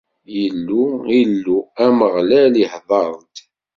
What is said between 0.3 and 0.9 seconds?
Illu,